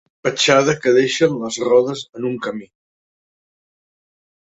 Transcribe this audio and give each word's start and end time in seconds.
Petjada 0.27 0.73
que 0.85 0.93
deixen 0.95 1.37
les 1.43 1.61
rodes 1.65 2.03
en 2.21 2.27
un 2.33 2.43
camí. 2.49 2.69